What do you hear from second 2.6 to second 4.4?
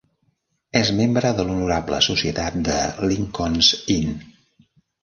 de Lincon's Inn.